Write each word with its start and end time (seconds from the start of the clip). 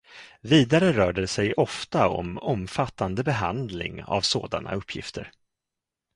Vidare 0.41 0.93
rör 0.93 1.13
det 1.13 1.27
sig 1.27 1.53
ofta 1.53 2.07
om 2.09 2.37
omfattande 2.37 3.23
behandling 3.23 4.03
av 4.03 4.21
sådana 4.21 4.75
uppgifter. 4.75 5.31